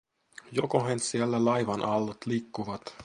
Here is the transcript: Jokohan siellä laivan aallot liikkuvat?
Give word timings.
Jokohan 0.51 0.99
siellä 0.99 1.45
laivan 1.45 1.81
aallot 1.85 2.25
liikkuvat? 2.25 2.81